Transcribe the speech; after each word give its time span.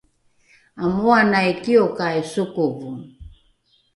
amooanai 0.83 1.49
kiokai 1.63 2.19
sokovo 2.31 2.91